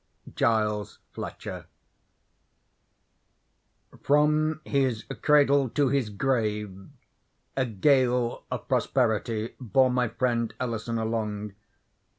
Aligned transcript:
—Giles 0.33 0.97
Fletcher. 1.11 1.67
From 4.01 4.61
his 4.65 5.03
cradle 5.21 5.69
to 5.69 5.89
his 5.89 6.09
grave 6.09 6.89
a 7.55 7.67
gale 7.67 8.43
of 8.49 8.67
prosperity 8.67 9.53
bore 9.59 9.91
my 9.91 10.07
friend 10.07 10.55
Ellison 10.59 10.97
along. 10.97 11.53